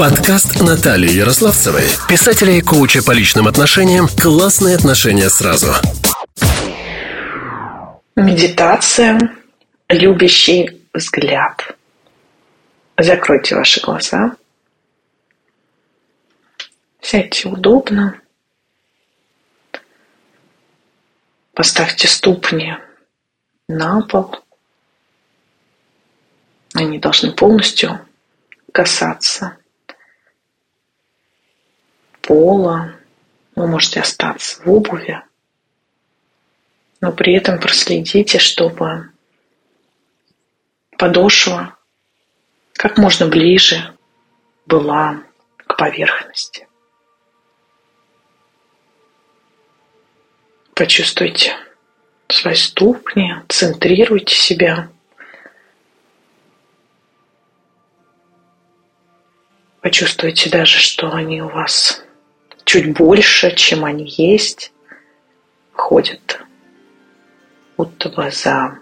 [0.00, 5.74] Подкаст Натальи Ярославцевой, писателя и коуча по личным отношениям «Классные отношения сразу».
[8.16, 9.20] Медитация,
[9.90, 11.76] любящий взгляд.
[12.96, 14.36] Закройте ваши глаза.
[17.02, 18.18] Сядьте удобно.
[21.52, 22.74] Поставьте ступни
[23.68, 24.34] на пол.
[26.72, 28.00] Они должны полностью
[28.72, 29.59] касаться
[32.30, 32.94] пола.
[33.56, 35.20] Вы можете остаться в обуви,
[37.00, 39.10] но при этом проследите, чтобы
[40.96, 41.76] подошва
[42.74, 43.96] как можно ближе
[44.64, 45.24] была
[45.66, 46.68] к поверхности.
[50.74, 51.56] Почувствуйте
[52.28, 54.88] свои ступни, центрируйте себя.
[59.80, 62.04] Почувствуйте даже, что они у вас
[62.70, 64.72] чуть больше, чем они есть,
[65.72, 66.40] ходят
[67.76, 68.78] будто бы за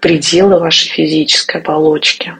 [0.00, 2.36] пределы вашей физической оболочки.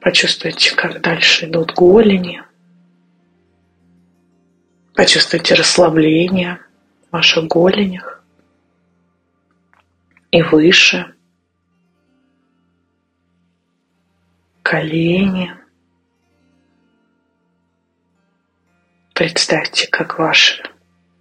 [0.00, 2.44] Почувствуйте, как дальше идут голени.
[4.94, 6.60] Почувствуйте расслабление
[7.08, 8.22] в ваших голенях
[10.30, 11.12] и выше.
[14.70, 15.52] Колени.
[19.14, 20.62] Представьте, как ваше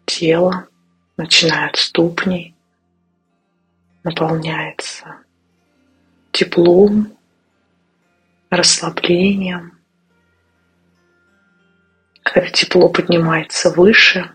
[0.05, 0.67] тело,
[1.17, 2.55] начиная от ступней,
[4.03, 5.23] наполняется
[6.31, 7.17] теплом,
[8.51, 9.79] расслаблением,
[12.21, 14.31] когда тепло поднимается выше,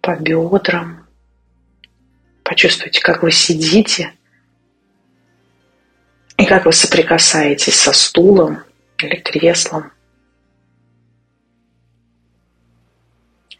[0.00, 1.06] по бедрам.
[2.42, 4.12] Почувствуйте, как вы сидите
[6.36, 8.62] и как вы соприкасаетесь со стулом
[8.98, 9.92] или креслом,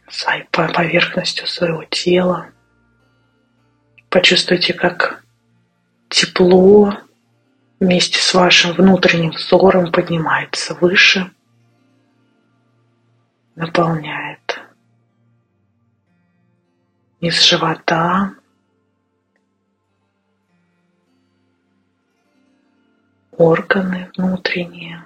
[0.09, 2.49] своей поверхностью своего тела.
[4.09, 5.23] Почувствуйте, как
[6.09, 6.97] тепло
[7.79, 11.31] вместе с вашим внутренним взором поднимается выше,
[13.55, 14.61] наполняет.
[17.19, 18.35] Низ живота,
[23.37, 25.03] органы внутренние,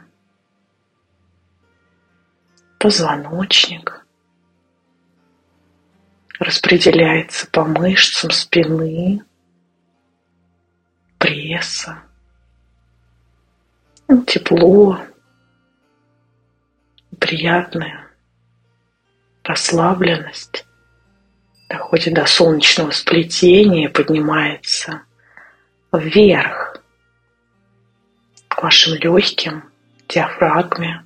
[2.79, 4.06] позвоночник,
[6.40, 9.23] распределяется по мышцам спины,
[11.17, 12.03] пресса,
[14.25, 15.00] тепло,
[17.19, 18.07] приятная
[19.44, 20.66] расслабленность.
[21.67, 25.03] Доходит до солнечного сплетения, поднимается
[25.91, 26.69] вверх
[28.59, 29.64] к вашим легким,
[30.09, 31.06] диафрагме.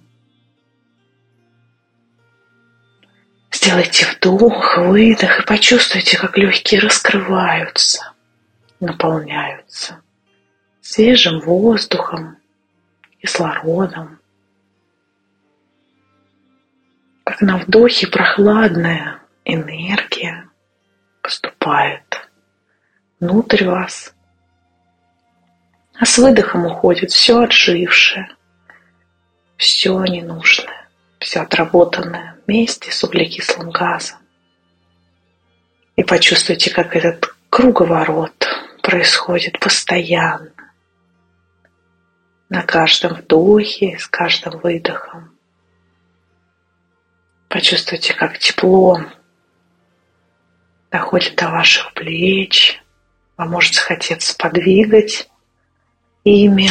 [3.52, 8.12] Сделайте вдох, выдох и почувствуйте, как легкие раскрываются,
[8.80, 10.02] наполняются
[10.82, 12.38] свежим воздухом,
[13.22, 14.20] кислородом.
[17.24, 20.50] Как на вдохе прохладная энергия
[21.22, 22.32] поступает
[23.20, 24.16] внутрь вас,
[26.00, 28.30] а с выдохом уходит все отжившее,
[29.58, 30.90] все ненужное,
[31.20, 34.18] все отработанное вместе с углекислым газом.
[35.96, 38.48] И почувствуйте, как этот круговорот
[38.82, 40.52] происходит постоянно
[42.50, 45.38] на каждом вдохе, с каждым выдохом.
[47.48, 49.00] Почувствуйте, как тепло
[50.92, 52.82] доходит до ваших плеч.
[53.38, 55.30] Вам может захотеться подвигать
[56.24, 56.70] ими,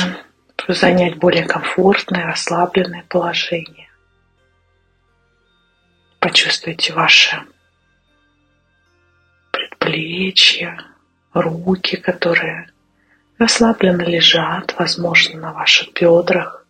[0.68, 3.88] занять более комфортное, расслабленное положение.
[6.18, 7.36] Почувствуйте ваши
[9.50, 10.84] предплечья,
[11.34, 12.70] руки, которые
[13.38, 16.64] расслабленно лежат, возможно, на ваших бедрах.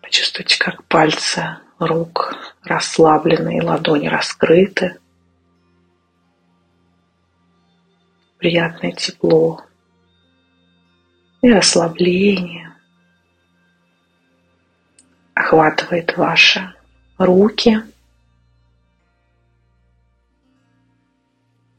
[0.00, 4.98] Почувствуйте, как пальцы рук расслаблены и ладони раскрыты.
[8.42, 9.64] Приятное тепло
[11.42, 12.74] и расслабление
[15.32, 16.74] охватывает ваши
[17.18, 17.84] руки,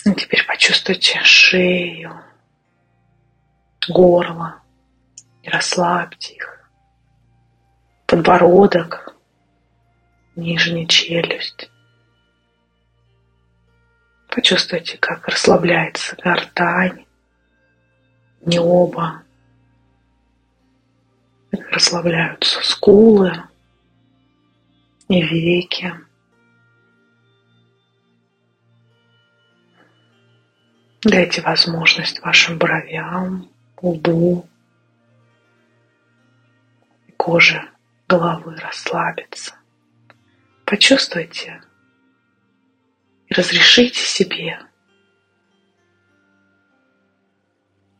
[0.05, 2.23] И теперь почувствуйте шею,
[3.89, 4.61] горло
[5.41, 6.71] и расслабьте их.
[8.05, 9.17] Подбородок,
[10.37, 11.72] нижняя челюсть.
[14.33, 17.05] Почувствуйте, как расслабляется гортань,
[18.41, 19.21] небо,
[21.51, 23.31] как расслабляются скулы
[25.07, 25.93] и веки.
[31.03, 33.51] Дайте возможность вашим бровям,
[33.83, 34.49] лбу,
[37.17, 37.69] коже
[38.07, 39.53] головы расслабиться.
[40.65, 41.61] Почувствуйте
[43.33, 44.59] разрешите себе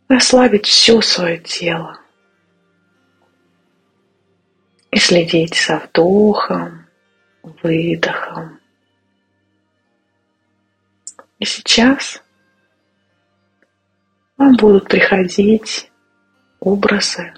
[0.08, 2.00] расслабить все свое тело
[4.92, 6.86] и следить за вдохом,
[7.42, 8.60] выдохом.
[11.40, 12.24] И сейчас
[14.38, 15.92] вам будут приходить
[16.60, 17.34] образы,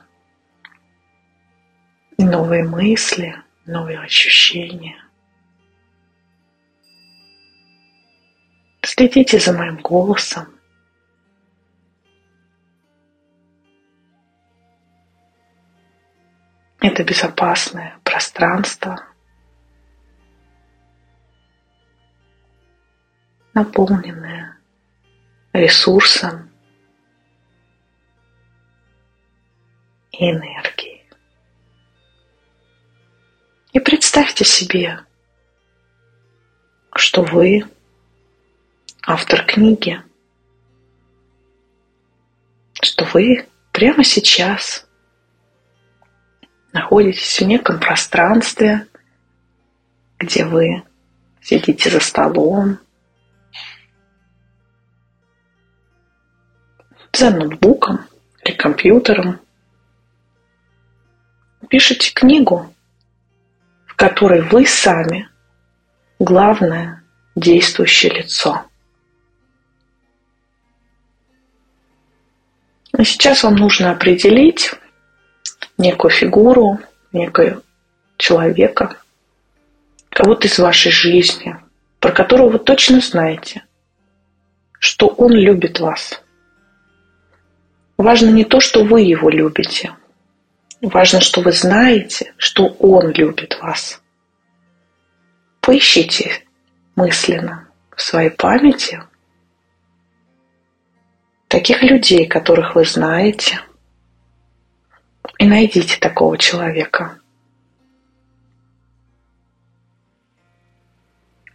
[2.17, 5.04] новые мысли, новые ощущения.
[8.97, 10.57] Следите за моим голосом.
[16.79, 19.05] Это безопасное пространство,
[23.53, 24.59] наполненное
[25.51, 26.49] ресурсом
[30.13, 31.05] и энергией.
[33.73, 35.01] И представьте себе,
[36.93, 37.74] что вы
[39.05, 40.01] автор книги,
[42.81, 44.87] что вы прямо сейчас
[46.73, 48.87] находитесь в неком пространстве,
[50.17, 50.83] где вы
[51.41, 52.79] сидите за столом,
[57.13, 58.07] за ноутбуком
[58.43, 59.39] или компьютером,
[61.69, 62.73] пишете книгу,
[63.85, 65.29] в которой вы сами
[66.17, 67.03] главное
[67.35, 68.65] действующее лицо.
[72.97, 74.71] Но сейчас вам нужно определить
[75.77, 76.79] некую фигуру,
[77.11, 77.61] некую
[78.17, 78.97] человека,
[80.09, 81.57] кого-то из вашей жизни,
[81.99, 83.65] про которого вы точно знаете,
[84.79, 86.21] что он любит вас.
[87.97, 89.93] Важно не то, что вы его любите.
[90.81, 94.01] Важно, что вы знаете, что он любит вас.
[95.59, 96.45] Поищите
[96.95, 99.01] мысленно в своей памяти
[101.55, 103.61] таких людей, которых вы знаете,
[105.37, 107.21] и найдите такого человека.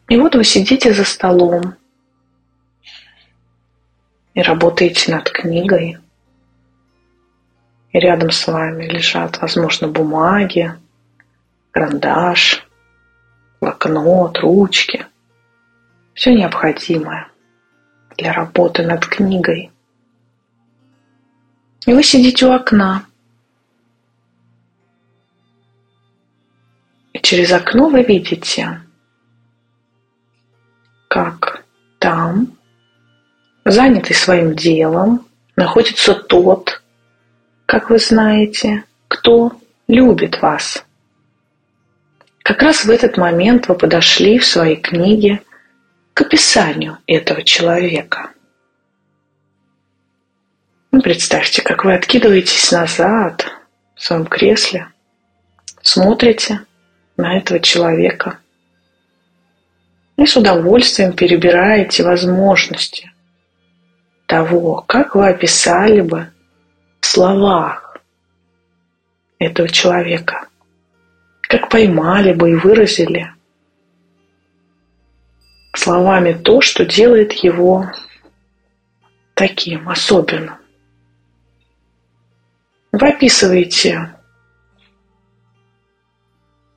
[0.09, 1.75] И вот вы сидите за столом
[4.33, 5.99] и работаете над книгой.
[7.93, 10.73] И рядом с вами лежат, возможно, бумаги,
[11.73, 12.67] карандаш,
[13.61, 15.05] блокнот, ручки.
[16.15, 17.29] Все необходимое
[18.17, 19.70] для работы над книгой.
[21.87, 23.07] И вы сидите у окна.
[27.13, 28.83] И через окно вы видите,
[31.09, 31.65] как
[31.99, 32.57] там,
[33.65, 36.83] занятый своим делом, находится тот,
[37.67, 39.53] как вы знаете, кто
[39.89, 40.85] любит вас.
[42.43, 45.43] Как раз в этот момент вы подошли в своей книге
[46.15, 48.31] к описанию этого человека.
[50.93, 53.47] Ну, представьте, как вы откидываетесь назад
[53.95, 54.89] в своем кресле,
[55.83, 56.67] смотрите
[57.17, 58.41] на этого человека
[60.17, 63.13] и с удовольствием перебираете возможности
[64.27, 66.33] того, как вы описали бы
[67.01, 67.97] в словах
[69.39, 70.49] этого человека,
[71.43, 73.33] как поймали бы и выразили
[75.73, 77.87] словами то, что делает его
[79.35, 80.60] таким особенным.
[82.93, 84.15] Вы описываете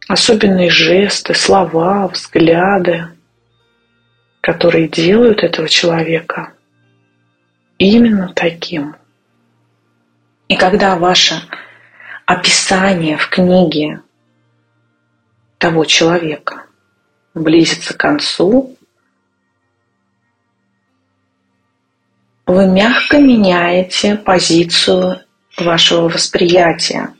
[0.07, 3.07] особенные жесты, слова, взгляды,
[4.41, 6.53] которые делают этого человека
[7.79, 8.95] именно таким.
[10.47, 11.35] И когда ваше
[12.25, 14.03] описание в книге
[15.57, 16.65] того человека
[17.33, 18.77] близится к концу,
[22.45, 25.21] вы мягко меняете позицию
[25.57, 27.13] вашего восприятия.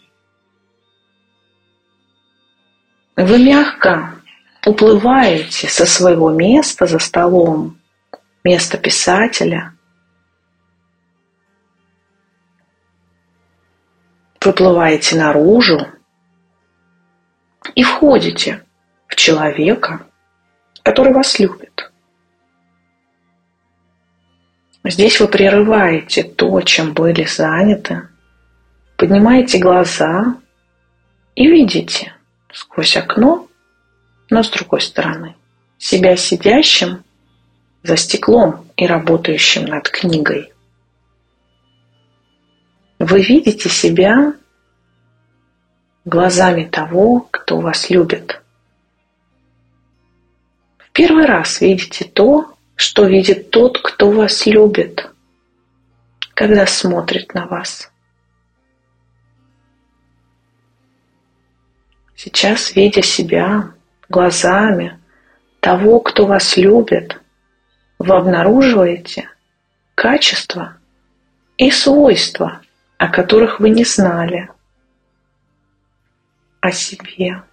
[3.15, 4.15] Вы мягко
[4.65, 7.79] уплываете со своего места за столом,
[8.43, 9.73] места писателя,
[14.41, 15.87] выплываете наружу
[17.75, 18.65] и входите
[19.07, 20.05] в человека,
[20.81, 21.91] который вас любит.
[24.83, 28.09] Здесь вы прерываете то, чем были заняты,
[28.97, 30.37] поднимаете глаза
[31.35, 32.13] и видите
[32.51, 33.47] сквозь окно,
[34.29, 35.35] но с другой стороны,
[35.77, 37.03] себя сидящим
[37.83, 40.51] за стеклом и работающим над книгой.
[42.99, 44.33] Вы видите себя
[46.05, 48.41] глазами того, кто вас любит.
[50.77, 55.09] В первый раз видите то, что видит тот, кто вас любит,
[56.33, 57.92] когда смотрит на вас.
[62.23, 63.73] Сейчас, видя себя
[64.07, 64.97] глазами
[65.59, 67.19] того, кто вас любит,
[67.99, 69.29] вы обнаруживаете
[69.93, 70.77] качества
[71.57, 72.61] и свойства,
[72.97, 74.49] о которых вы не знали
[76.61, 77.43] о себе,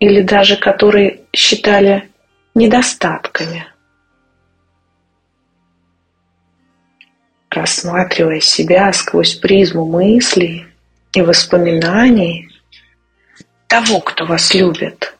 [0.00, 2.10] или даже которые считали
[2.56, 3.64] недостатками.
[7.48, 10.66] Рассматривая себя сквозь призму мыслей
[11.12, 12.45] и воспоминаний
[13.66, 15.16] того, кто вас любит,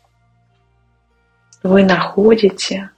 [1.63, 2.91] вы находите,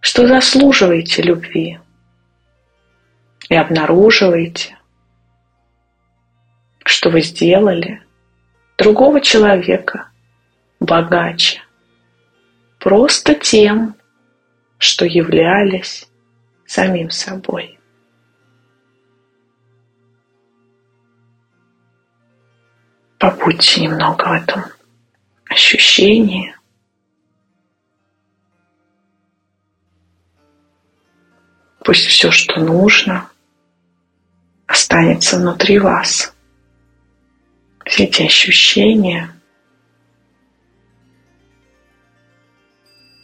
[0.00, 1.80] что заслуживаете любви
[3.48, 4.78] и обнаруживаете,
[6.84, 8.02] что вы сделали
[8.76, 10.10] другого человека
[10.80, 11.62] богаче,
[12.78, 13.94] просто тем,
[14.78, 16.08] что являлись
[16.66, 17.78] самим собой.
[23.22, 24.64] Побудьте немного в этом
[25.48, 26.56] ощущении.
[31.84, 33.30] Пусть все, что нужно,
[34.66, 36.34] останется внутри вас
[37.84, 39.32] все эти ощущения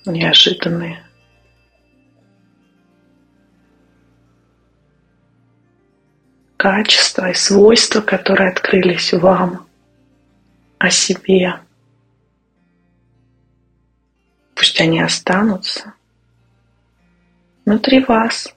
[0.06, 1.04] неожиданные.
[6.56, 9.67] Качества и свойства, которые открылись вам
[10.78, 11.60] о себе.
[14.54, 15.94] Пусть они останутся
[17.64, 18.54] внутри вас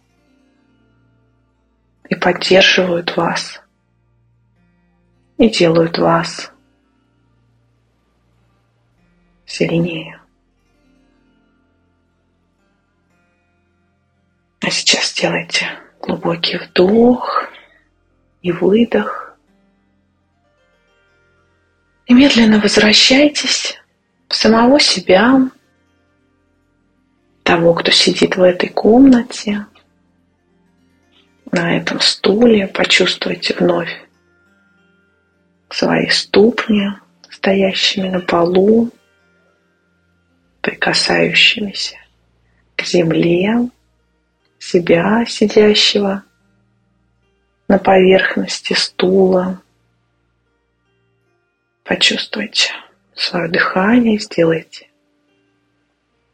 [2.09, 3.61] и поддерживают вас
[5.37, 6.51] и делают вас
[9.45, 10.21] сильнее.
[14.61, 15.67] А сейчас сделайте
[15.99, 17.49] глубокий вдох
[18.41, 19.30] и выдох.
[22.21, 23.79] Медленно возвращайтесь
[24.27, 25.49] в самого себя,
[27.41, 29.65] того, кто сидит в этой комнате,
[31.51, 32.67] на этом стуле.
[32.67, 33.89] Почувствуйте вновь
[35.71, 36.89] свои ступни,
[37.27, 38.91] стоящими на полу,
[40.61, 41.97] прикасающимися
[42.75, 43.67] к земле,
[44.59, 46.23] себя, сидящего
[47.67, 49.59] на поверхности стула.
[51.83, 52.71] Почувствуйте
[53.15, 54.87] свое дыхание, сделайте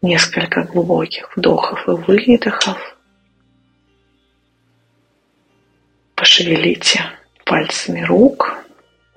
[0.02, 2.98] несколько глубоких вдохов и выдохов.
[6.16, 7.02] Пошевелите
[7.46, 8.58] пальцами рук,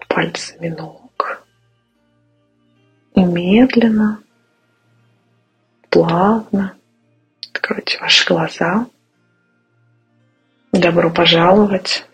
[0.08, 1.44] пальцами ног.
[3.14, 4.22] И медленно,
[5.88, 6.76] плавно
[7.50, 8.86] откройте ваши глаза.
[10.72, 12.06] Добро пожаловать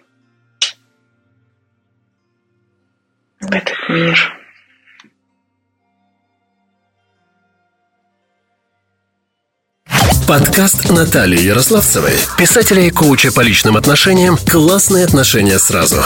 [3.46, 4.32] в этот мир.
[10.26, 16.02] Подкаст Натальи Ярославцевой, писателя и коуча по личным отношениям «Классные отношения сразу».